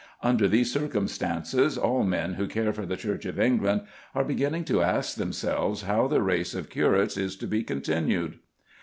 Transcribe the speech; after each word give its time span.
Under 0.23 0.47
these 0.47 0.73
circumstances, 0.73 1.77
all 1.77 2.03
men 2.03 2.33
who 2.33 2.47
care 2.47 2.73
for 2.73 2.87
the 2.87 2.97
Church 2.97 3.23
of 3.25 3.39
England 3.39 3.81
are 4.15 4.23
beginning 4.23 4.63
to 4.65 4.81
ask 4.81 5.15
themselves 5.15 5.83
how 5.83 6.07
the 6.07 6.23
race 6.23 6.55
of 6.55 6.71
curates 6.71 7.17
is 7.17 7.35
to 7.35 7.45
be 7.45 7.61
continued. 7.61 8.39